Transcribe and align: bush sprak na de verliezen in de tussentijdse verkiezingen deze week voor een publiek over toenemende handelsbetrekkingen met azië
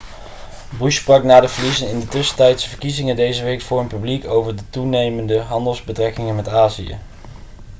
bush 0.77 0.97
sprak 1.01 1.23
na 1.23 1.39
de 1.41 1.47
verliezen 1.49 1.89
in 1.89 1.99
de 1.99 2.05
tussentijdse 2.07 2.69
verkiezingen 2.69 3.15
deze 3.15 3.43
week 3.43 3.61
voor 3.61 3.79
een 3.79 3.87
publiek 3.87 4.25
over 4.27 4.55
toenemende 4.69 5.39
handelsbetrekkingen 5.39 6.35
met 6.35 6.47
azië 6.49 6.97